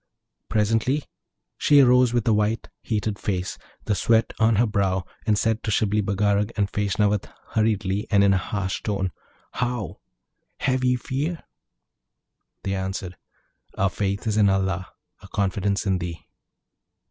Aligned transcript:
Presently 0.49 1.03
she 1.59 1.79
arose 1.79 2.11
with 2.11 2.27
a 2.27 2.33
white 2.33 2.69
heated 2.81 3.19
face, 3.19 3.59
the 3.85 3.93
sweat 3.93 4.33
on 4.39 4.55
her 4.55 4.65
brow, 4.65 5.05
and 5.27 5.37
said 5.37 5.61
to 5.61 5.69
Shibli 5.69 6.01
Bagarag 6.01 6.51
and 6.57 6.71
Feshnavat 6.71 7.29
hurriedly 7.49 8.07
and 8.09 8.23
in 8.23 8.33
a 8.33 8.37
harsh 8.39 8.81
tone, 8.81 9.11
'How? 9.51 9.99
have 10.61 10.83
ye 10.83 10.95
fear?' 10.95 11.43
They 12.63 12.73
answered, 12.73 13.15
'Our 13.77 13.91
faith 13.91 14.25
is 14.25 14.37
in 14.37 14.49
Allah, 14.49 14.87
our 15.21 15.27
confidence 15.27 15.85
in 15.85 15.99
thee.' 15.99 16.25